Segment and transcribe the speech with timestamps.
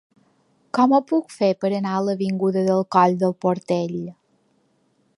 [0.77, 3.99] Com ho puc fer per anar a l'avinguda del Coll del Portell?